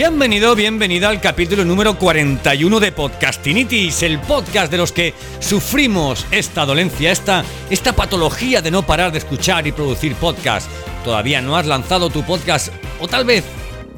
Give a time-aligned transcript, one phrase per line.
[0.00, 6.64] Bienvenido, bienvenida al capítulo número 41 de Podcastinitis, el podcast de los que sufrimos esta
[6.64, 10.70] dolencia, esta, esta patología de no parar de escuchar y producir podcast.
[11.04, 13.44] Todavía no has lanzado tu podcast o tal vez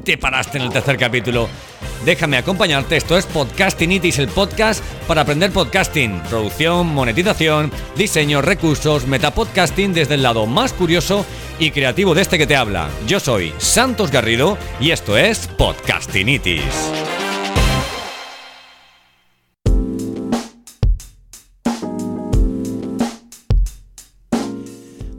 [0.03, 1.49] te paraste en el tercer capítulo.
[2.05, 9.93] Déjame acompañarte, esto es Podcastinitis, el podcast para aprender podcasting, producción, monetización, diseño, recursos, metapodcasting
[9.93, 11.25] desde el lado más curioso
[11.59, 12.89] y creativo de este que te habla.
[13.07, 17.22] Yo soy Santos Garrido y esto es Podcastinitis.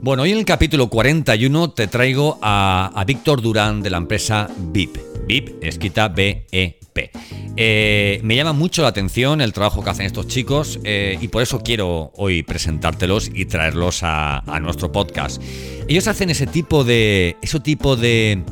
[0.05, 4.97] Bueno, hoy en el capítulo 41 te traigo a, Víctor Durán de la empresa VIP.
[5.27, 7.11] VIP, escrita B-E-P.
[7.57, 11.41] Eh, me llama mucho la atención el trabajo que hacen estos chicos eh, y por
[11.41, 15.41] eso quiero hoy presentártelos y traerlos a, a, nuestro podcast.
[15.87, 17.37] Ellos hacen ese tipo de.
[17.41, 18.43] ese tipo de.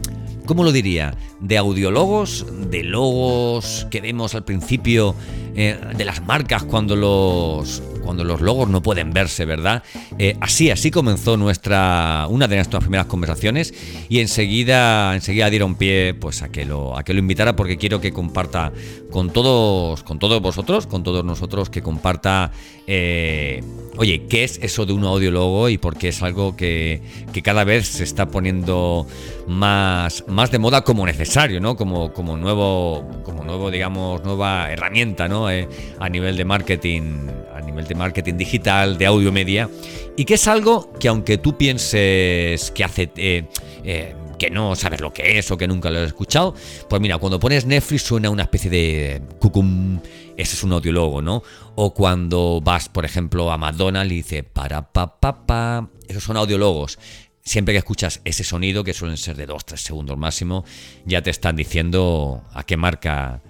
[0.47, 1.16] ¿Cómo lo diría?
[1.44, 5.16] De audiologos, de logos que vemos al principio
[5.55, 9.83] eh, de las marcas cuando los, cuando los logos no pueden verse, ¿verdad?
[10.17, 13.73] Eh, así, así comenzó nuestra, una de nuestras primeras conversaciones
[14.09, 18.02] y enseguida, enseguida dieron pie pues, a, que lo, a que lo invitara porque quiero
[18.02, 18.71] que comparta
[19.11, 22.52] con todos, con todos vosotros, con todos nosotros, que comparta,
[22.88, 23.64] eh,
[23.97, 27.64] oye, ¿qué es eso de un audiólogo y por qué es algo que, que, cada
[27.64, 29.05] vez se está poniendo
[29.47, 31.33] más, más de moda como necesario,
[31.76, 35.48] Como, nuevo, como nuevo, digamos, nueva herramienta, ¿no?
[35.48, 37.28] a nivel de marketing
[37.73, 39.70] nivel de marketing digital, de audio media,
[40.16, 43.11] y que es algo que aunque tú pienses que hace...
[43.17, 43.45] Eh,
[43.84, 46.54] eh, que no sabes lo que es o que nunca lo has escuchado,
[46.89, 50.00] pues mira, cuando pones Netflix suena una especie de cucum,
[50.36, 51.44] ese es un audiólogo, ¿no?
[51.76, 56.36] O cuando vas, por ejemplo, a McDonald's y dice para pa pa pa, esos son
[56.36, 57.00] audiologos.
[57.44, 60.63] Siempre que escuchas ese sonido, que suelen ser de 2-3 segundos máximo,
[61.05, 63.42] ya te están diciendo a qué marca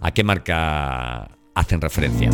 [0.00, 2.30] a qué marca hacen referencia.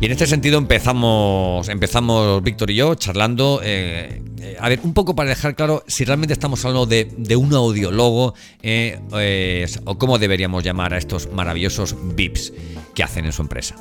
[0.00, 4.92] Y en este sentido empezamos, empezamos Víctor y yo charlando, eh, eh, a ver, un
[4.94, 10.64] poco para dejar claro si realmente estamos hablando de, un audiólogo eh, o cómo deberíamos
[10.64, 12.52] llamar a estos maravillosos VIPs
[12.94, 13.76] que hacen en su empresa.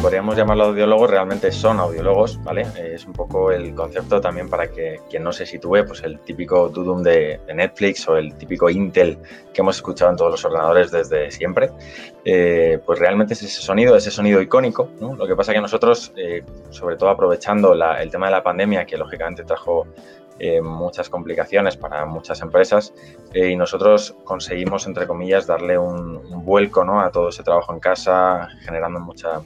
[0.00, 2.66] Podríamos llamarlo audiólogos, realmente son audiólogos, ¿vale?
[2.76, 6.68] Es un poco el concepto también para que quien no se sitúe, pues el típico
[6.68, 9.18] Dudum de, Netflix o el típico Intel
[9.52, 11.70] que hemos escuchado en todos los ordenadores desde siempre,
[12.24, 15.14] eh, pues realmente es ese sonido, ese sonido icónico, ¿no?
[15.14, 18.96] Lo que pasa que nosotros, eh, sobre todo aprovechando el tema de la pandemia, que
[18.96, 19.86] lógicamente trajo
[20.38, 22.94] eh, muchas complicaciones para muchas empresas
[23.34, 27.00] y nosotros conseguimos, entre comillas, darle un, un vuelco ¿no?
[27.00, 29.42] a todo ese trabajo en casa, generando mucha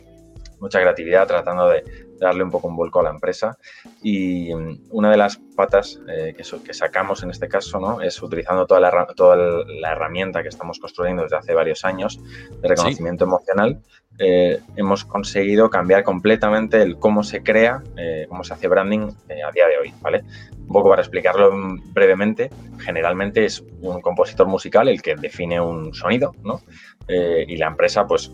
[0.60, 1.84] mucha creatividad tratando de
[2.18, 3.56] darle un poco un vuelco a la empresa.
[4.02, 4.52] Y
[4.90, 8.00] una de las patas eh, que, que, sacamos en este caso ¿no?
[8.00, 12.20] es utilizando toda la, toda la herramienta que estamos construyendo desde hace varios años
[12.60, 13.80] de reconocimiento emocional.
[14.18, 19.50] Eh, hemos conseguido cambiar completamente el cómo se crea, eh, cómo se hace branding a
[19.50, 20.22] día de hoy, ¿vale?
[20.56, 21.50] Un poco para explicarlo
[21.92, 22.48] brevemente,
[22.78, 26.60] generalmente es un compositor musical el que define un sonido, ¿no?
[27.06, 28.32] y la empresa, pues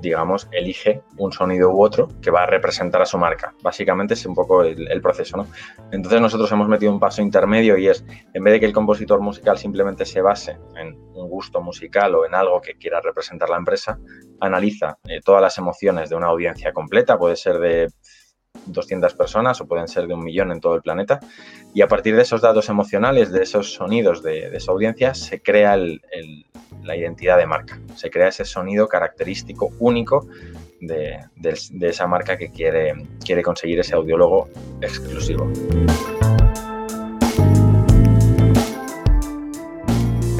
[0.00, 3.54] digamos, elige un sonido u otro que va a representar a su marca.
[3.62, 5.46] Básicamente es un poco el, proceso, ¿no?
[5.92, 9.20] Entonces nosotros hemos metido un paso intermedio y es, en vez de que el compositor
[9.20, 13.56] musical simplemente se base en un gusto musical o en algo que quiera representar la
[13.56, 13.98] empresa,
[14.40, 17.88] analiza eh, todas las emociones de una audiencia completa, puede ser de
[18.66, 21.20] 200 personas o pueden ser de un millón en todo el planeta.
[21.74, 25.76] Y a partir de esos datos emocionales, de esos sonidos de, esa audiencia, se crea
[25.76, 27.80] la identidad de marca.
[27.94, 30.26] Se crea ese sonido característico único
[30.80, 31.20] de,
[31.80, 32.94] esa marca que quiere,
[33.24, 34.48] quiere conseguir ese audiólogo
[34.80, 35.50] exclusivo.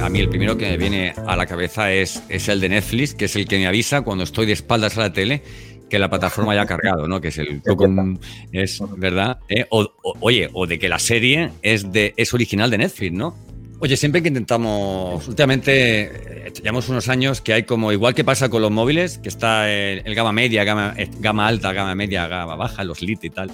[0.03, 3.13] A mí el primero que me viene a la cabeza es, es el de Netflix,
[3.13, 5.43] que es el que me avisa cuando estoy de espaldas a la tele
[5.89, 7.21] que la plataforma haya cargado, ¿no?
[7.21, 7.63] Que es el
[8.53, 9.39] es verdad.
[9.49, 9.67] ¿Eh?
[9.71, 9.89] O,
[10.21, 13.37] oye, o de que la serie es de es original de Netflix, ¿no?
[13.79, 18.49] Oye, siempre que intentamos, últimamente, eh, llevamos unos años que hay como, igual que pasa
[18.49, 22.57] con los móviles, que está el, gama media, gama, eh, gama alta, gama media, gama
[22.57, 23.51] baja, los lit y tal.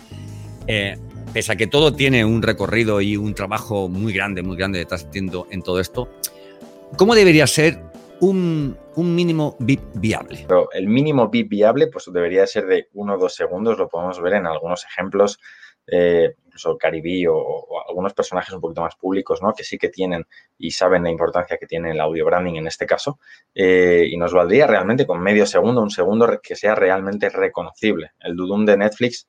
[1.32, 5.08] pese a que todo tiene un recorrido y un trabajo muy grande, muy grande detrás
[5.12, 6.08] en todo esto,
[6.96, 7.91] ¿cómo debería ser
[8.22, 10.44] un, mínimo VIP viable?
[10.46, 14.20] Pero el mínimo VIP viable pues debería ser de uno o dos segundos, lo podemos
[14.22, 15.40] ver en algunos ejemplos,
[15.88, 19.52] eh, incluso Caribí o, algunos personajes un poquito más públicos, ¿no?
[19.52, 20.24] que sí que tienen
[20.56, 23.18] y saben la importancia que tiene el audio branding en este caso,
[23.54, 28.12] eh, y nos valdría realmente con medio segundo, un segundo que sea realmente reconocible.
[28.20, 29.26] El Dudum de Netflix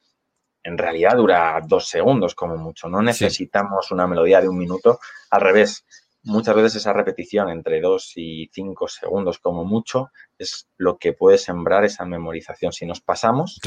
[0.62, 2.88] en realidad dura dos segundos como mucho.
[2.88, 5.00] No necesitamos una melodía de un minuto.
[5.30, 5.84] Al revés,
[6.24, 11.38] muchas veces esa repetición entre dos y cinco segundos como mucho es lo que puede
[11.38, 12.72] sembrar esa memorización.
[12.72, 13.60] Si nos pasamos,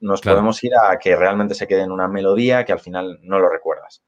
[0.00, 3.38] nos podemos ir a que realmente se quede en una melodía que al final no
[3.38, 4.02] lo recuerdas.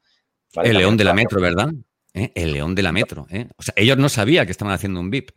[0.55, 1.69] El león de la metro, ¿verdad?
[2.13, 2.31] ¿Eh?
[2.35, 3.25] El león de la metro.
[3.29, 3.47] ¿eh?
[3.57, 5.31] O sea, ellos no sabían que estaban haciendo un VIP.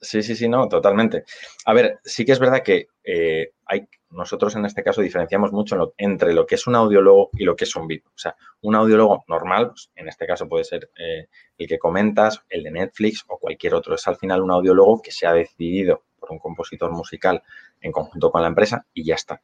[0.00, 1.24] Sí, sí, sí, no, totalmente.
[1.64, 5.94] A ver, sí que es verdad que eh, hay, nosotros en este caso diferenciamos mucho
[5.98, 8.06] entre lo que es un audiólogo y lo que es un VIP.
[8.06, 11.28] O sea, un audiólogo normal, pues, en este caso puede ser eh,
[11.58, 13.94] el que comentas, el de Netflix o cualquier otro.
[13.94, 17.42] Es al final un audiólogo que se ha decidido por un compositor musical
[17.80, 19.42] en conjunto con la empresa y ya está.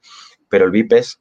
[0.49, 1.21] Pero el VIP es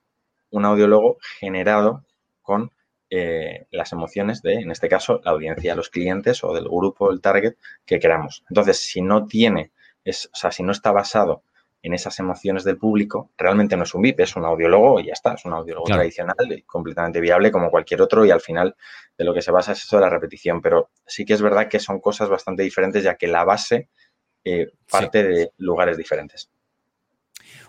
[0.49, 2.05] un audiólogo generado
[2.41, 2.71] con
[3.09, 7.21] eh, las emociones de, en este caso, la audiencia, los clientes o del grupo, el
[7.21, 7.55] target
[7.85, 8.43] que queramos.
[8.49, 9.71] Entonces, si no tiene,
[10.05, 11.43] o sea, si no está basado
[11.83, 15.13] en esas emociones del público, realmente no es un VIP, es un audiólogo y ya
[15.13, 16.35] está, es un audiólogo tradicional
[16.65, 18.75] completamente viable como cualquier otro y al final
[19.17, 21.67] de lo que se basa es eso de la repetición, pero sí que es verdad
[21.67, 23.89] que son cosas bastante diferentes ya que la base
[24.45, 26.49] eh, parte de lugares diferentes.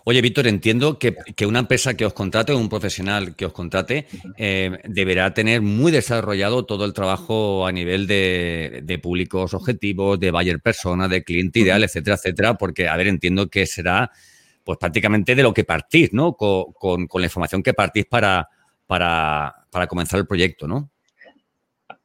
[0.07, 1.15] Oye, Víctor, entiendo que,
[1.47, 4.05] una empresa que os contrate o un profesional que os contrate
[4.37, 10.61] eh, deberá tener muy desarrollado todo el trabajo a nivel de, públicos objetivos, de buyer
[10.61, 14.11] persona, de cliente ideal, etcétera, etcétera, porque, a ver, entiendo que será
[14.63, 16.33] pues prácticamente de lo que partís, ¿no?
[16.33, 18.47] Con, la información que partís para,
[18.85, 20.91] para, comenzar el proyecto, ¿no?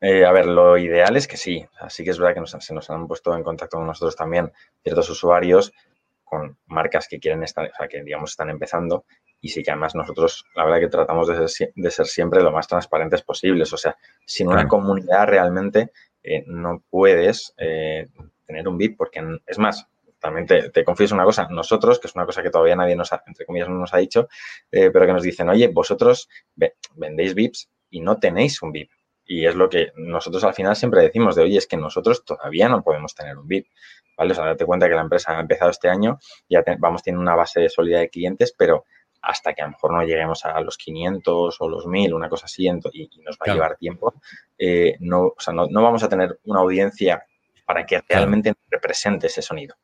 [0.01, 1.67] Eh, a ver, lo ideal es que sí.
[1.79, 4.51] Así que es verdad que se nos han puesto en contacto con nosotros también
[4.83, 5.75] ciertos usuarios
[6.31, 9.05] con marcas que quieren estar, o sea, que digamos están empezando
[9.41, 12.53] y sí que además nosotros la verdad que tratamos de ser, de ser siempre lo
[12.53, 13.73] más transparentes posibles.
[13.73, 15.91] O sea, sin una comunidad realmente
[16.23, 18.09] eh, no puedes eh,
[18.47, 19.89] tener un VIP porque es más,
[20.21, 23.23] también te, confieso una cosa, nosotros, que es una cosa que todavía nadie nos ha,
[23.27, 24.29] entre comillas, no nos ha dicho,
[24.71, 26.29] eh, pero que nos dicen, oye, vosotros
[26.95, 28.91] vendéis VIPs y no tenéis un VIP.
[29.25, 32.69] Y es lo que nosotros al final siempre decimos de, oye, es que nosotros todavía
[32.69, 33.67] no podemos tener un VIP.
[34.21, 34.33] ¿Vale?
[34.33, 37.35] O sea, date cuenta que la empresa ha empezado este año, ya vamos teniendo una
[37.35, 38.85] base sólida de clientes, pero
[39.23, 42.45] hasta que a lo mejor no lleguemos a los 500 o los 1000, una cosa
[42.45, 44.15] así, y, nos va a llevar tiempo,
[44.59, 47.25] eh, no, o sea, no, vamos a tener una audiencia
[47.65, 49.75] para que realmente represente ese sonido.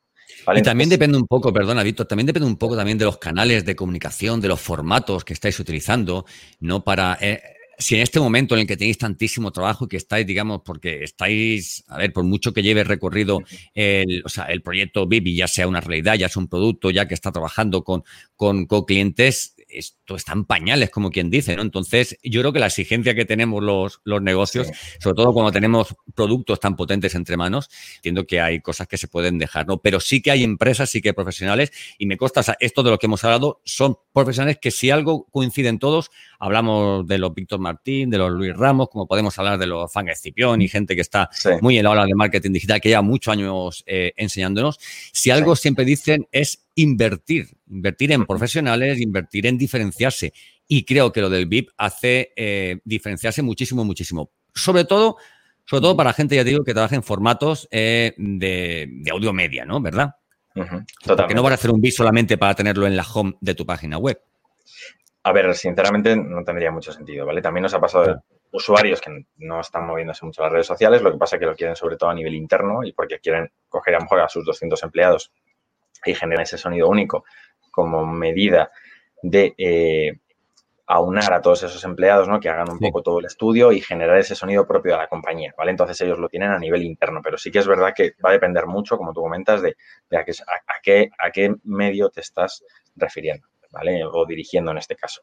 [0.55, 3.65] Y también depende un poco, perdona, Víctor, también depende un poco también de los canales
[3.65, 6.27] de comunicación, de los formatos que estáis utilizando,
[6.61, 7.17] no para...
[7.23, 7.41] Eh,
[7.79, 11.05] si en este momento en el que tenéis tantísimo trabajo y que estáis, digamos, porque
[11.05, 13.43] estáis, a ver, por mucho que lleve recorrido
[13.75, 17.07] el, o sea, el proyecto Bibi, ya sea una realidad, ya sea un producto, ya
[17.07, 18.05] que está trabajando con,
[18.37, 21.63] con, con clientes, esto está en pañales, como quien dice, ¿no?
[21.63, 24.69] Entonces, yo creo que la exigencia que tenemos los, los negocios,
[25.01, 29.09] sobre todo cuando tenemos productos tan potentes entre manos, entiendo que hay cosas que se
[29.09, 29.79] pueden dejar, ¿no?
[29.79, 32.99] Pero sí que hay empresas, sí que hay profesionales, y me consta, esto de lo
[32.99, 38.11] que hemos hablado, son profesionales que si algo coinciden todos, hablamos de los Víctor Martín,
[38.11, 41.31] de los Luis Ramos, como podemos hablar de los Fang Escipión y gente que está
[41.61, 44.79] muy en la ola de marketing digital, que lleva muchos años eh, enseñándonos.
[45.13, 50.33] Si algo siempre dicen es invertir, invertir en profesionales, invertir en diferenciarse.
[50.69, 54.31] Y creo que lo del VIP hace eh, diferenciarse muchísimo, muchísimo.
[54.55, 55.17] Sobre todo,
[55.65, 59.81] sobre todo para gente, ya digo, que trabaja en formatos eh, de, audio media, ¿no?
[59.81, 60.17] ¿Verdad?
[61.05, 63.67] Porque no van a hacer un VIP solamente para tenerlo en la home de tu
[63.67, 64.19] página web.
[65.27, 67.43] A ver, sinceramente no tendría mucho sentido, ¿vale?
[67.43, 71.19] También nos ha pasado usuarios que no están moviéndose mucho las redes sociales, lo que
[71.19, 73.99] pasa es que lo quieren sobre todo a nivel interno y porque quieren coger a
[73.99, 75.33] lo mejor a sus 200 empleados
[76.05, 77.25] y genera ese sonido único
[77.73, 78.71] como medida
[79.21, 80.21] de eh,
[80.87, 82.39] aunar a todos esos empleados, ¿no?
[82.39, 85.53] Que hagan un poco todo el estudio y generar ese sonido propio de la compañía,
[85.59, 85.73] ¿vale?
[85.73, 88.35] Entonces ellos lo tienen a nivel interno, pero sí que es verdad que va a
[88.35, 89.77] depender mucho, como tú comentas, de,
[90.17, 90.25] a,
[90.83, 92.65] qué, a, qué, medio te estás
[92.95, 94.05] refiriendo, ¿vale?
[94.05, 95.23] O dirigiendo en este caso.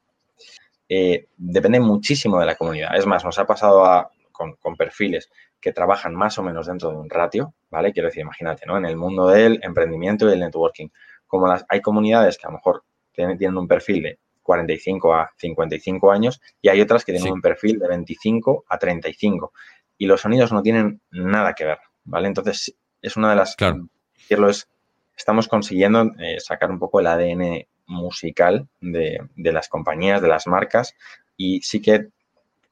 [0.87, 2.95] Eh, depende muchísimo de la comunidad.
[2.95, 5.29] Es más, nos ha pasado con, con, perfiles
[5.59, 7.91] que trabajan más o menos dentro de un ratio, ¿vale?
[7.93, 8.77] Quiero decir, imagínate, ¿no?
[8.77, 10.89] En el mundo del emprendimiento y el networking,
[11.25, 16.11] como las, hay comunidades que a lo mejor tienen, un perfil de 45 a 55
[16.11, 19.53] años y hay otras que tienen un perfil de 25 a 35
[19.97, 22.27] y los sonidos no tienen nada que ver, ¿vale?
[22.27, 23.55] Entonces, es una de las...
[23.55, 23.87] Claro.
[24.29, 24.69] es,
[25.15, 30.47] estamos consiguiendo eh, sacar un poco el ADN musical de, de, las compañías, de las
[30.47, 30.95] marcas
[31.37, 32.07] y sí que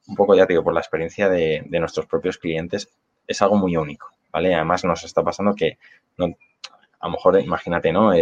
[0.06, 2.88] un poco, ya digo, por la experiencia de, nuestros propios clientes,
[3.26, 4.54] es algo muy único, ¿vale?
[4.54, 5.78] Además nos está pasando que
[6.16, 6.26] no,
[7.00, 8.12] a lo mejor, imagínate, ¿no?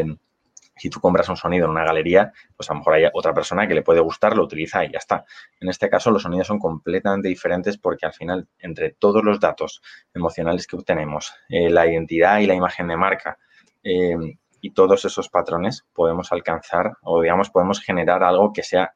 [0.76, 3.68] si tú compras un sonido en una galería, pues a lo mejor hay otra persona
[3.68, 5.26] que le puede gustar, lo utiliza y ya está.
[5.61, 9.82] En este caso, los sonidos son completamente diferentes porque al final, entre todos los datos
[10.14, 13.37] emocionales que obtenemos, eh, la identidad y la imagen de marca
[13.82, 14.16] eh,
[14.61, 18.95] y todos esos patrones, podemos alcanzar o, digamos, podemos generar algo que sea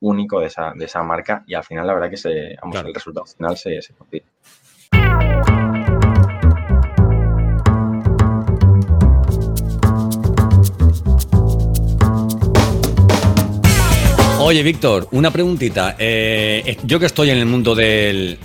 [0.00, 3.26] único de esa, de esa marca y al final la verdad que se, el resultado
[3.26, 4.24] final se, se consigue.
[14.50, 15.94] Oye, Víctor, una preguntita.
[15.96, 18.36] Eh, yo que estoy en el mundo del,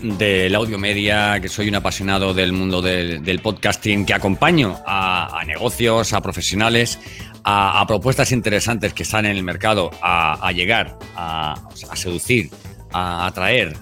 [0.56, 6.22] audio media, que soy un apasionado del mundo del, podcasting, que acompaño a, negocios, a
[6.22, 7.00] profesionales,
[7.44, 11.56] a, propuestas interesantes que están en el mercado, a, llegar, a,
[11.96, 12.52] seducir,
[12.94, 13.76] a atraer,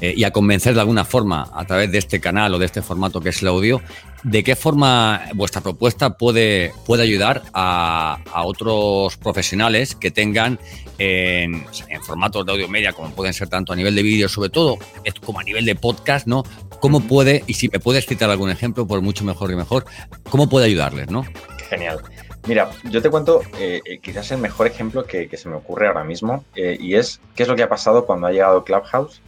[0.00, 2.82] eh, y a convencer de alguna forma a través de este canal o de este
[2.82, 3.80] formato que es el audio,
[4.22, 10.58] ¿de qué forma vuestra propuesta puede, puede ayudar a, otros profesionales que tengan
[10.98, 11.64] en,
[12.02, 14.78] formatos de audio media, como pueden ser tanto a nivel de vídeo, sobre todo,
[15.24, 16.42] como a nivel de podcast, ¿no?
[16.80, 19.84] ¿Cómo puede, y si me puedes citar algún ejemplo, por mucho mejor y mejor,
[20.30, 21.24] cómo puede ayudarles, ¿no?
[21.68, 22.00] Genial.
[22.46, 26.04] Mira, yo te cuento eh, eh, quizás el mejor ejemplo que, se me ocurre ahora
[26.04, 29.20] mismo eh, y es qué es lo que ha pasado cuando ha llegado Clubhouse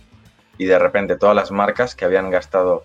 [0.58, 2.84] y de repente todas las marcas que habían gastado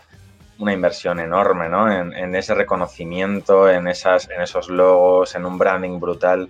[0.59, 1.91] una inversión enorme ¿no?
[1.91, 6.49] en, ese reconocimiento, en, esas, en esos logos, en un branding brutal.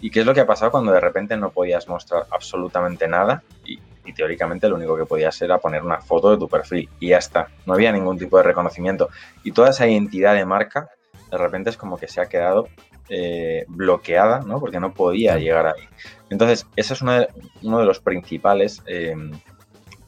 [0.00, 3.42] ¿Y qué es lo que ha pasado cuando de repente no podías mostrar absolutamente nada
[3.64, 3.80] y,
[4.16, 7.48] teóricamente lo único que podías era poner una foto de tu perfil y ya está?
[7.66, 9.10] No había ningún tipo de reconocimiento.
[9.44, 10.88] Y toda esa identidad de marca
[11.30, 12.68] de repente es como que se ha quedado
[13.10, 14.60] eh, bloqueada, ¿no?
[14.60, 15.86] Porque no podía llegar ahí.
[16.30, 17.28] Entonces, ese es uno de,
[17.62, 18.82] uno de los principales...
[18.86, 19.14] Eh,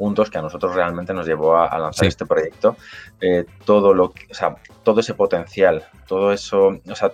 [0.01, 2.75] puntos que a nosotros realmente nos llevó a, lanzar este proyecto.
[3.21, 7.13] Eh, todo lo o sea, todo ese potencial, todo eso, o sea,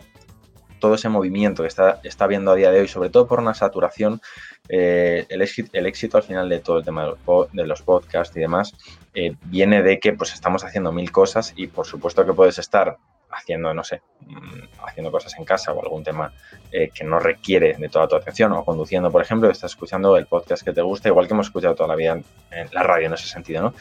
[0.78, 3.54] todo ese movimiento que está, está viendo a día de hoy, sobre todo por una
[3.54, 4.20] saturación,
[4.68, 7.12] eh, el, éxito, el éxito al final de todo el tema
[7.52, 8.72] de los, podcasts y demás,
[9.14, 12.98] eh, viene de que pues estamos haciendo mil cosas y por supuesto que puedes estar
[13.36, 16.32] haciendo, no sé, mm, haciendo cosas en casa o algún tema
[16.72, 20.26] eh, que no requiere de toda tu atención o conduciendo, por ejemplo, estás escuchando el
[20.26, 22.18] podcast que te gusta, igual que hemos escuchado toda la vida
[22.50, 23.74] en, la radio en ese sentido, ¿no?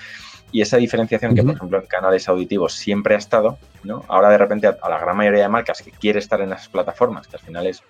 [0.52, 4.06] Y esa diferenciación que, por ejemplo, en canales auditivos siempre ha estado, ¿no?
[4.08, 7.28] Ahora de repente a, la gran mayoría de marcas que quiere estar en esas plataformas,
[7.28, 7.84] que al final es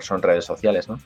[0.00, 0.98] son redes sociales, ¿no?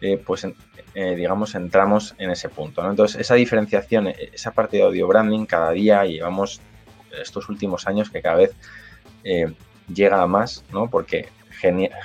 [0.00, 0.46] Eh, pues
[0.94, 2.90] eh, digamos entramos en ese punto, ¿no?
[2.90, 6.60] Entonces esa diferenciación, esa parte de audio branding cada día llevamos
[7.20, 8.54] estos últimos años que cada vez
[9.24, 9.52] eh,
[9.92, 10.88] llega a más, ¿no?
[10.88, 11.28] Porque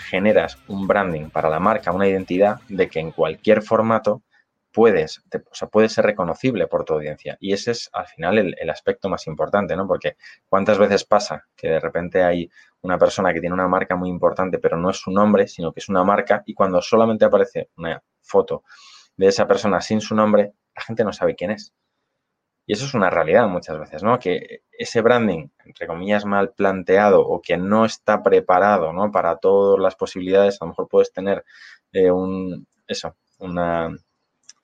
[0.10, 4.24] generas un branding para la marca, una identidad de que en cualquier formato
[4.72, 5.22] puedes,
[5.52, 7.38] o sea, ser reconocible por tu audiencia.
[7.40, 9.88] Y ese es al final el, aspecto más importante, ¿no?
[9.88, 10.16] Porque
[10.48, 12.50] cuántas veces pasa que de repente hay
[12.82, 15.80] una persona que tiene una marca muy importante, pero no es su nombre, sino que
[15.80, 18.64] es una marca, y cuando solamente aparece una foto
[19.18, 21.74] de esa persona sin su nombre, la gente no sabe quién es.
[22.70, 24.20] Y eso es una realidad muchas veces, ¿no?
[24.20, 29.12] Que ese branding, entre comillas, mal planteado o que no está preparado, ¿no?
[29.12, 31.44] Para todas las posibilidades, a lo mejor puedes tener
[31.94, 33.90] eh, un, eso, una,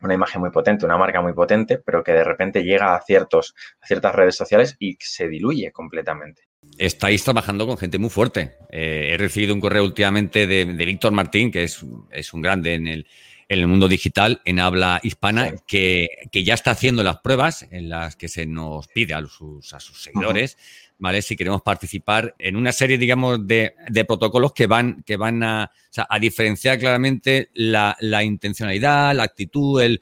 [0.08, 3.88] imagen muy potente, una marca muy potente, pero que de repente llega a, ciertos, a
[3.88, 6.44] ciertas redes sociales y se diluye completamente.
[6.78, 8.52] Estáis trabajando con gente muy fuerte.
[8.70, 12.76] Eh, he recibido un correo últimamente de, de Víctor Martín, que es, es un grande
[12.76, 13.08] en el,
[13.48, 18.16] en el mundo digital, en habla hispana, que, ya está haciendo las pruebas en las
[18.16, 20.58] que se nos pide a sus, a sus seguidores,
[20.98, 21.22] ¿vale?
[21.22, 23.76] Si queremos participar en una serie, digamos, de,
[24.08, 25.72] protocolos que van, que van a,
[26.20, 30.02] diferenciar claramente la, intencionalidad, la actitud, el,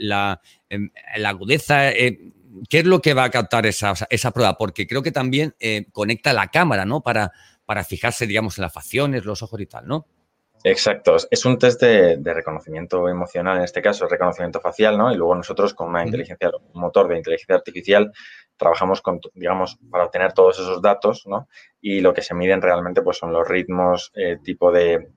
[0.00, 1.90] la, em, la, agudeza.
[1.90, 2.32] Eh,
[2.68, 4.56] ¿Qué es lo que va a captar esa, esa prueba?
[4.56, 7.00] Porque creo que también eh, conecta la cámara, ¿no?
[7.02, 7.32] Para,
[7.64, 10.06] para fijarse, digamos, en las facciones, los ojos y tal, ¿no?
[10.62, 15.10] Exacto, es un test de, reconocimiento emocional, en este caso reconocimiento facial, ¿no?
[15.10, 18.12] Y luego nosotros con una inteligencia, un motor de inteligencia artificial,
[18.58, 21.48] trabajamos con, digamos, para obtener todos esos datos, ¿no?
[21.80, 25.12] Y lo que se miden realmente pues son los ritmos, eh, tipo de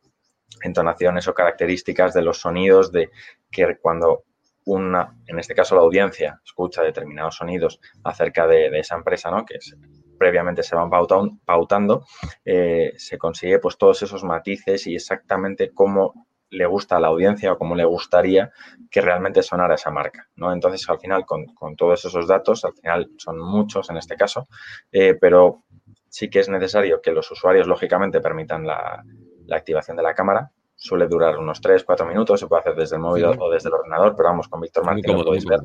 [0.62, 3.10] entonaciones o características de los sonidos, de
[3.52, 4.24] que cuando
[4.66, 9.46] una, en este caso la audiencia, escucha determinados sonidos acerca de, de esa empresa, ¿no?
[9.46, 9.76] Que es
[10.24, 12.06] previamente se van pautando,
[12.46, 16.14] eh, se consigue pues todos esos matices y exactamente cómo
[16.50, 18.50] le gusta a la audiencia o cómo le gustaría
[18.90, 20.54] que realmente sonara esa marca, ¿no?
[20.54, 24.48] Entonces, al final, con, todos esos datos, al final son muchos en este caso,
[24.94, 25.64] eh, pero
[26.08, 29.04] sí que es necesario que los usuarios, lógicamente, permitan la,
[29.52, 30.52] activación de la cámara.
[30.74, 33.76] Suele durar unos 3, 4 minutos, se puede hacer desde el móvil o desde el
[33.76, 35.60] ordenador, pero vamos, con Víctor Martín lo podéis ver.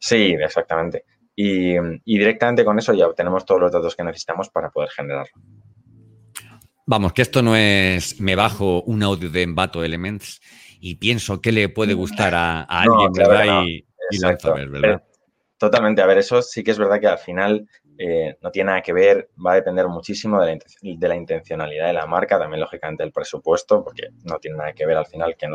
[0.00, 1.04] Sí, exactamente.
[1.36, 1.74] Y,
[2.04, 5.42] directamente con eso ya obtenemos todos los datos que necesitamos para poder generarlo.
[6.86, 10.40] Vamos, que esto no es me bajo un audio de Envato Elements
[10.80, 13.64] y pienso que le puede gustar a, alguien, ¿verdad?
[13.64, 13.86] y,
[14.20, 15.02] ¿verdad?
[15.56, 18.82] Totalmente, a ver, eso sí que es verdad que al final eh, no tiene nada
[18.82, 23.12] que ver, va a depender muchísimo de la, intencionalidad de la marca, también lógicamente el
[23.12, 25.46] presupuesto, porque no tiene nada que ver al final que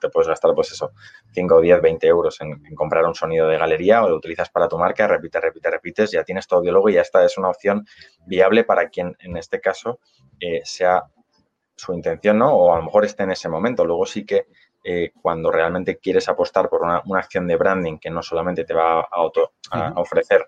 [0.00, 0.92] te puedes gastar pues eso,
[1.32, 4.68] 5 o 10, 20 euros en, comprar un sonido de galería o lo utilizas para
[4.68, 7.86] tu marca, repite, repite, repites, ya tienes tu audiólogo y ya está, es una opción
[8.26, 10.00] viable para quien en este caso
[10.40, 11.04] eh, sea
[11.76, 12.54] su intención, ¿no?
[12.54, 13.84] O a lo mejor esté en ese momento.
[13.84, 14.46] Luego sí que
[14.84, 19.00] eh, cuando realmente quieres apostar por una, acción de branding que no solamente te va
[19.00, 20.46] a, auto, a ofrecer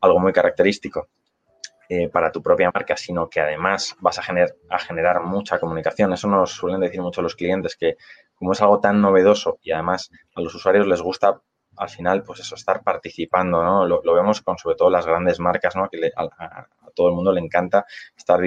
[0.00, 1.08] algo muy característico
[1.88, 6.12] eh, para tu propia marca, sino que además vas a, a generar mucha comunicación.
[6.12, 7.96] Eso nos suelen decir mucho los clientes, que
[8.34, 11.40] como es algo tan novedoso y además a los usuarios les gusta
[11.76, 13.86] al final, pues eso, estar participando, ¿no?
[13.86, 15.88] Lo, vemos con sobre todo las grandes marcas, ¿no?
[15.88, 18.38] Que a, todo el mundo le encanta estar,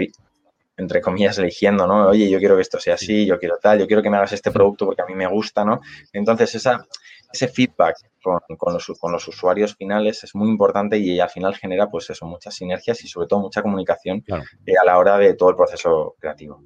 [0.78, 2.10] entre comillas, eligiendo, ¿no?
[2.10, 4.34] Oye, yo quiero que esto sea así, yo quiero tal, yo quiero que me hagas
[4.34, 5.82] este producto porque a mí me gusta, ¿no?
[6.12, 6.86] Entonces, esa,
[7.34, 12.26] ese feedback con, los, usuarios finales es muy importante y al final genera, pues eso,
[12.28, 14.24] muchas sinergias y sobre todo mucha comunicación
[14.66, 16.64] eh, a la hora de todo el proceso creativo.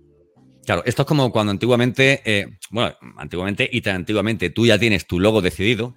[0.66, 5.08] Claro, esto es como cuando antiguamente, eh, bueno, antiguamente y tan antiguamente tú ya tienes
[5.08, 5.96] tu logo decidido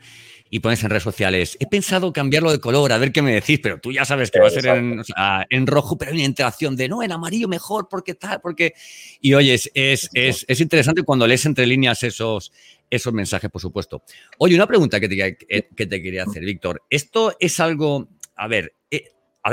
[0.48, 3.60] y pones en redes sociales, he pensado cambiarlo de color, a ver qué me decís,
[3.62, 6.88] pero tú ya sabes que va a ser en, rojo, pero hay una interacción de,
[6.88, 8.74] no, en amarillo mejor, porque tal, porque...
[9.20, 12.50] Y oye, es, es, es interesante cuando lees entre líneas esos,
[12.90, 14.02] esos mensajes, por supuesto.
[14.38, 15.38] Oye, una pregunta que te,
[15.76, 16.82] que te quería hacer, Víctor.
[16.90, 19.12] Esto es algo, a ver, eh,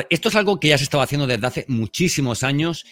[0.09, 2.85] esto es algo que ya se estaba haciendo desde hace muchísimos años,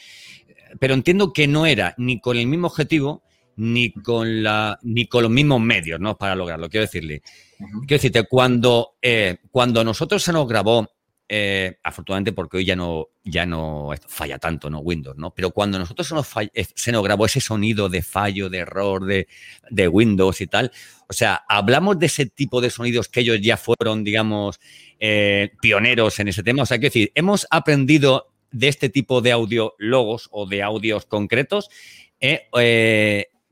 [0.80, 3.24] pero entiendo que no era ni con el mismo objetivo
[3.58, 6.18] ni con la ni con los mismos medios, ¿no?
[6.18, 6.70] Para lograrlo.
[6.70, 7.22] Quiero decirle,
[7.58, 10.88] quiero decirte, cuando, eh, cuando nosotros se nos grabó
[11.27, 14.79] eh, afortunadamente porque hoy ya no, ya no falla tanto, ¿no?
[14.79, 15.34] Windows, ¿no?
[15.34, 19.05] Pero cuando nosotros se nos, eh, se nos grabó ese sonido de fallo, de error,
[19.05, 19.27] de,
[19.72, 20.72] de, Windows y tal,
[21.08, 24.60] o sea, hablamos de ese tipo de sonidos que ellos ya fueron, digamos,
[25.00, 26.63] eh, pioneros en ese tema.
[26.63, 31.05] O sea, quiero decir, hemos aprendido de este tipo de audio logos o de audios
[31.05, 31.70] concretos.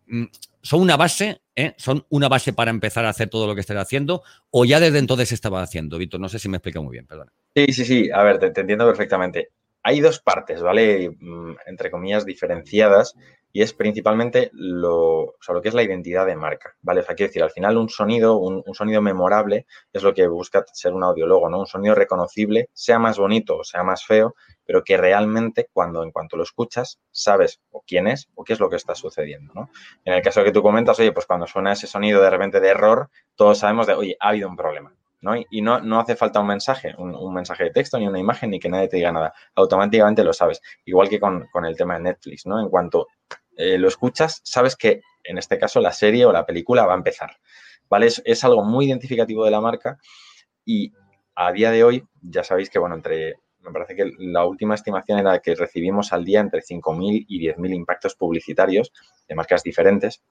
[0.08, 0.26] Mm,
[0.62, 1.42] son una base,
[1.78, 5.00] son una base para empezar a hacer todo lo que estén haciendo, o ya desde
[5.00, 6.20] entonces estaba haciendo, Víctor.
[6.20, 7.32] No sé si me explica muy bien, perdón.
[7.56, 8.12] Sí, sí, sí.
[8.12, 9.50] A ver, te, entiendo perfectamente.
[9.84, 11.10] Hay dos partes, ¿vale?
[11.20, 13.16] Mm, entre comillas, diferenciadas.
[13.56, 17.02] Y es principalmente lo, lo que es la identidad de marca, ¿vale?
[17.02, 20.66] O sea, quiero decir, al final un sonido, un, sonido memorable es lo que busca
[20.74, 21.60] ser un audiólogo, ¿no?
[21.60, 24.34] Un sonido reconocible, sea más bonito o sea más feo,
[24.66, 28.60] pero que realmente cuando en cuanto lo escuchas sabes o quién es o qué es
[28.60, 29.70] lo que está sucediendo, ¿no?
[30.06, 32.70] En el caso que tú comentas, oye, pues cuando suena ese sonido de repente de
[32.70, 34.94] error, todos sabemos de, oye, ha habido un problema,
[35.50, 38.60] y no, no hace falta un mensaje, un, mensaje de texto, ni una imagen, ni
[38.60, 39.34] que nadie te diga nada.
[39.56, 40.62] Automáticamente lo sabes.
[40.86, 42.60] Igual que con, el tema de Netflix, ¿no?
[42.60, 43.08] En cuanto
[43.56, 46.98] eh, lo escuchas, sabes que en este caso la serie o la película va a
[46.98, 47.38] empezar.
[47.90, 48.08] ¿Vale?
[48.08, 49.98] Es, algo muy identificativo de la marca
[50.66, 50.92] y
[51.36, 55.20] a día de hoy, ya sabéis que, bueno, entre me parece que la última estimación
[55.20, 58.92] era que recibimos al día entre 5.000 y 10.000 impactos publicitarios
[59.28, 60.22] de marcas diferentes.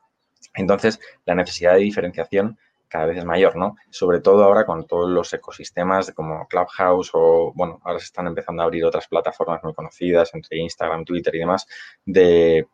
[0.55, 2.59] Entonces, la necesidad de diferenciación
[2.93, 3.77] cada vez es mayor, ¿no?
[3.89, 8.61] Sobre todo ahora con todos los ecosistemas como Clubhouse o, bueno, ahora se están empezando
[8.61, 11.67] a abrir otras plataformas muy conocidas, entre Instagram, Twitter y demás,
[12.05, 12.67] de,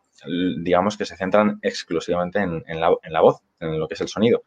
[0.61, 4.43] digamos, que se centran exclusivamente en, la, voz, en lo que es el sonido.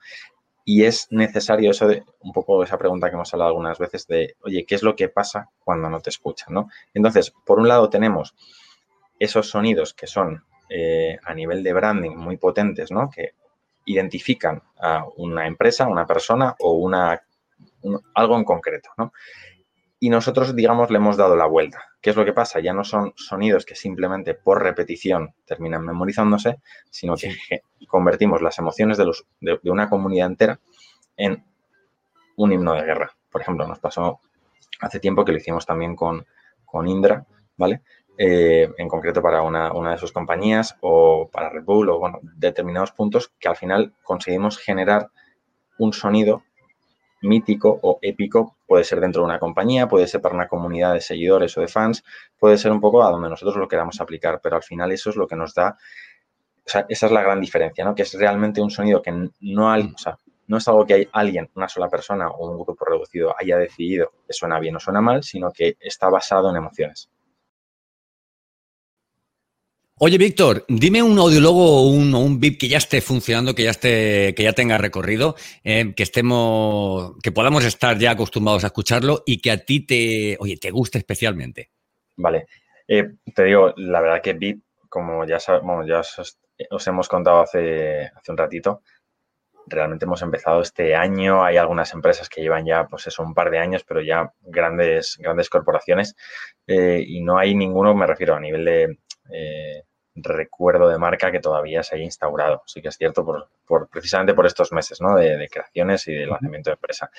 [0.65, 4.37] Y es necesario eso de, un poco esa pregunta que hemos hablado algunas veces de,
[4.43, 6.69] oye, ¿qué es lo que pasa cuando no te escuchan, no?
[6.95, 8.35] Entonces, por un lado tenemos
[9.19, 13.11] esos sonidos que son eh, a nivel de branding muy potentes, ¿no?
[13.11, 13.33] Que
[13.85, 17.21] identifican a una empresa, una persona o una,
[18.15, 19.13] algo en concreto, ¿no?
[20.03, 21.85] Y nosotros, digamos, le hemos dado la vuelta.
[22.01, 22.59] ¿Qué es lo que pasa?
[22.59, 26.59] Ya no son sonidos que simplemente por repetición terminan memorizándose,
[26.91, 27.31] sino que
[27.87, 30.59] convertimos las emociones de, los, de, una comunidad entera
[31.17, 31.45] en
[32.35, 33.13] un himno de guerra.
[33.31, 34.19] Por ejemplo, nos pasó
[34.81, 36.27] hace tiempo que lo hicimos también con,
[36.65, 37.25] con Indra,
[37.57, 37.83] ¿vale?
[38.19, 42.91] Eh, en concreto para una, de sus compañías o para Red Bull o bueno, determinados
[42.91, 45.11] puntos que al final conseguimos generar
[45.79, 46.43] un sonido
[47.23, 51.01] mítico o épico, puede ser dentro de una compañía, puede ser para una comunidad de
[51.01, 52.05] seguidores o de fans,
[52.39, 55.17] puede ser un poco a donde nosotros lo queramos aplicar, pero al final eso es
[55.17, 55.77] lo que nos da,
[56.65, 57.95] o sea, esa es la gran diferencia, ¿no?
[57.95, 61.09] Que es realmente un sonido que no, hay, o sea, no es algo que hay
[61.13, 65.01] alguien, una sola persona o un grupo reducido haya decidido que suena bien o suena
[65.01, 67.11] mal, sino que está basado en emociones.
[70.05, 73.71] Oye, Víctor, dime un audiólogo o un, un, VIP que ya esté funcionando, que ya
[73.71, 79.23] esté, que ya tenga recorrido, eh, que estemos, que podamos estar ya acostumbrados a escucharlo
[79.25, 81.71] y que a ti te, oye, te guste especialmente.
[82.17, 82.49] Vale.
[82.89, 88.07] Eh, te digo, la verdad que VIP, como ya sabemos, ya os, hemos contado hace,
[88.07, 88.83] hace un ratito,
[89.69, 91.45] realmente hemos empezado este año.
[91.45, 95.17] Hay algunas empresas que llevan ya, pues eso, un par de años, pero ya grandes,
[95.21, 96.17] grandes corporaciones.
[96.67, 98.99] Eh, y no hay ninguno, me refiero a nivel de
[100.15, 102.63] recuerdo de marca que todavía se haya instaurado.
[102.67, 105.17] Sí que es cierto, por, precisamente por estos meses ¿no?
[105.17, 107.11] de, creaciones y de lanzamiento de empresa.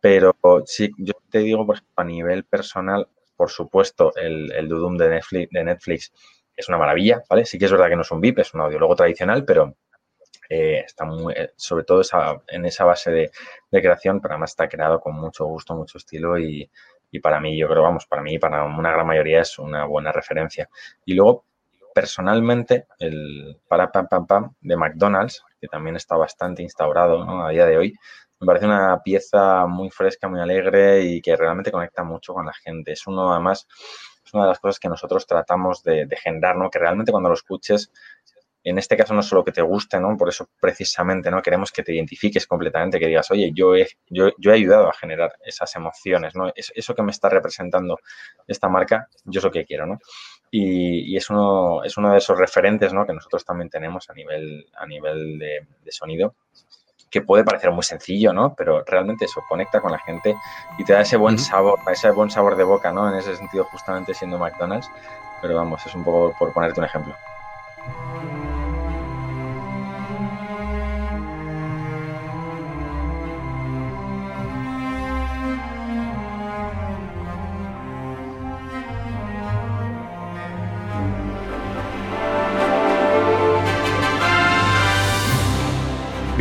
[0.00, 0.34] Pero
[0.66, 5.50] sí, yo te digo, por a nivel personal, por supuesto, el, el Dudum de Netflix,
[5.50, 6.12] de Netflix
[6.56, 7.44] es una maravilla, ¿vale?
[7.44, 9.74] Sí que es verdad que no es un VIP, es un audiólogo tradicional, pero
[10.48, 12.02] eh, está muy, eh, sobre todo
[12.48, 13.30] en esa base de,
[13.70, 16.70] creación, pero además está creado con mucho gusto, mucho estilo y,
[17.22, 20.68] para mí, yo creo, vamos, para mí, para una gran mayoría es una buena referencia.
[21.04, 21.44] Y luego,
[21.94, 27.66] personalmente, el para pam pam pam de McDonald's, que también está bastante instaurado a día
[27.66, 27.94] de hoy,
[28.40, 32.52] me parece una pieza muy fresca, muy alegre y que realmente conecta mucho con la
[32.52, 32.92] gente.
[32.92, 33.66] Es uno, además,
[34.24, 36.68] es una de las cosas que nosotros tratamos de, de generar, ¿no?
[36.68, 37.90] Que realmente cuando lo escuches
[38.64, 40.16] en este caso no solo que te guste, ¿no?
[40.16, 41.42] Por eso precisamente, ¿no?
[41.42, 45.34] Queremos que te identifiques completamente, que digas, oye, yo he, yo, he ayudado a generar
[45.44, 46.50] esas emociones, ¿no?
[46.54, 47.98] eso que me está representando
[48.46, 49.98] esta marca, yo es lo que quiero, ¿no?
[50.56, 53.04] Y, es, uno, es uno de esos referentes, ¿no?
[53.04, 56.36] Que nosotros también tenemos a nivel, a nivel de, sonido,
[57.10, 58.54] que puede parecer muy sencillo, ¿no?
[58.54, 60.36] Pero realmente eso conecta con la gente
[60.78, 63.08] y te da ese buen sabor, ese buen sabor de boca, ¿no?
[63.08, 64.88] En ese sentido, justamente siendo McDonald's.
[65.42, 67.16] Pero vamos, es un poco por ponerte un ejemplo.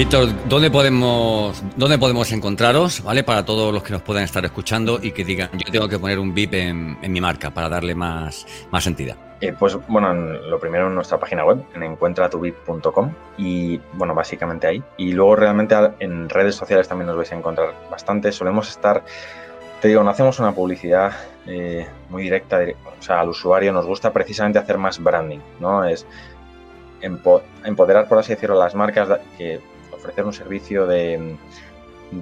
[0.04, 3.24] Víctor, ¿dónde podemos, ¿dónde podemos encontraros, ¿vale?
[3.24, 6.20] Para todos los que nos puedan estar escuchando y que digan, yo tengo que poner
[6.20, 9.16] un VIP en, mi marca para darle más, más entidad.
[9.40, 14.84] Eh, pues bueno, lo primero en nuestra página web, en encuentratuvip.com y bueno, básicamente ahí.
[14.98, 18.34] Y luego realmente en redes sociales también nos vais a encontrar bastante.
[18.34, 19.06] Solemos estar,
[19.80, 21.14] te digo, no hacemos una publicidad
[21.48, 25.86] eh, muy directa, o sea, al usuario nos gusta precisamente hacer más branding, ¿no?
[25.86, 26.06] Es
[27.00, 29.62] empoderar, por así decirlo, las marcas que
[30.04, 31.38] ofrecer un servicio de,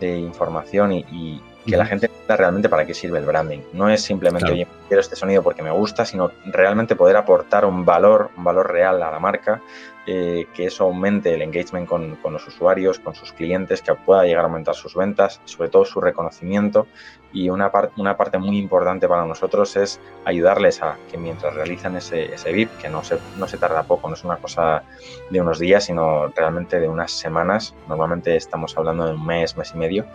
[0.02, 3.60] información y, que la gente entienda realmente para qué sirve el branding.
[3.74, 7.86] No es simplemente, oye, quiero este sonido porque me gusta, sino realmente poder aportar un
[7.86, 9.62] valor, un valor real a la marca
[10.06, 14.44] eh, que eso aumente el engagement con, los usuarios, con sus clientes, que pueda llegar
[14.44, 16.88] a aumentar sus ventas, sobre todo su reconocimiento.
[17.32, 22.34] Y una, una parte muy importante para nosotros es ayudarles a que mientras realizan ese,
[22.34, 24.84] ese VIP, que no se, no se tarda poco, no es una cosa
[25.30, 29.72] de unos días, sino realmente de unas semanas, normalmente estamos hablando de un mes, mes
[29.74, 30.06] y medio,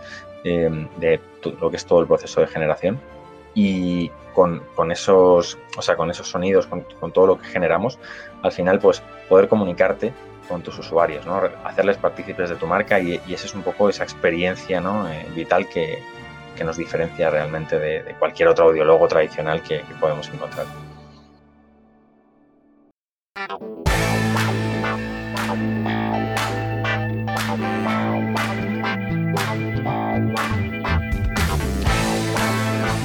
[0.43, 1.19] eh, de
[1.59, 2.99] lo que es todo el proceso de generación
[3.57, 7.97] y con, esos, o sea, con esos sonidos, con, todo lo que generamos,
[8.43, 10.13] al final pues poder comunicarte
[10.47, 11.41] con tus usuarios, ¿no?
[11.63, 15.09] hacerles partícipes de tu marca y, esa es un poco esa experiencia ¿no?
[15.09, 16.03] Eh, vital que,
[16.63, 20.67] nos diferencia realmente de, cualquier otro audiólogo tradicional que podemos encontrar.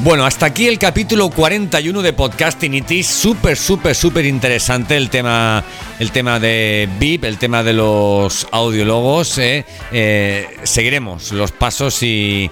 [0.03, 5.63] Bueno, hasta aquí el capítulo 41 de Podcasting It Súper, súper, súper interesante el tema,
[6.03, 9.39] el tema de VIP, el tema de los audiologos.
[9.39, 9.65] ¿eh?
[9.93, 12.51] Eh, seguiremos los pasos y,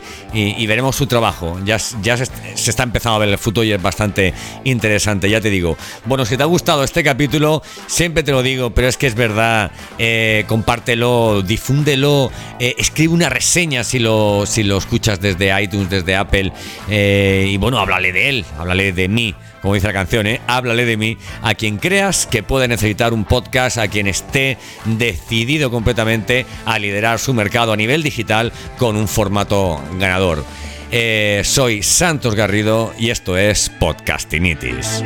[0.68, 1.58] veremos su trabajo.
[1.64, 4.32] Ya, ya se, está empezando a ver el futuro y es bastante
[4.62, 5.76] interesante, ya te digo.
[6.04, 9.16] Bueno, si te ha gustado este capítulo, siempre te lo digo, pero es que es
[9.16, 9.72] verdad.
[9.98, 16.52] Eh, compártelo, difúndelo, escribe una reseña si lo, si lo escuchas desde iTunes, desde Apple
[16.88, 20.40] y bueno, háblale de él, háblale de mí, como dice la canción, ¿eh?
[20.46, 25.70] háblale de mí a quien creas que puede necesitar un podcast, a quien esté decidido
[25.70, 30.44] completamente a liderar su mercado a nivel digital con un formato ganador.
[30.92, 35.04] Eh, soy Santos Garrido y esto es Podcastinitis.